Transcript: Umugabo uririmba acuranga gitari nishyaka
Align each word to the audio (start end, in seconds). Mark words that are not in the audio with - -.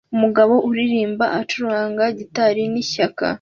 Umugabo 0.15 0.53
uririmba 0.69 1.25
acuranga 1.39 2.03
gitari 2.17 2.61
nishyaka 2.71 3.25